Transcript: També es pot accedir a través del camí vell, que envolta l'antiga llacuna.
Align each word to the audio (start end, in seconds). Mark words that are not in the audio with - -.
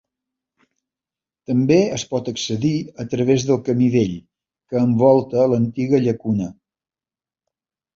També 1.51 1.77
es 1.99 2.07
pot 2.15 2.33
accedir 2.33 2.73
a 3.05 3.07
través 3.13 3.47
del 3.53 3.63
camí 3.71 3.93
vell, 3.99 4.19
que 4.67 4.85
envolta 4.91 5.49
l'antiga 5.55 6.05
llacuna. 6.11 6.55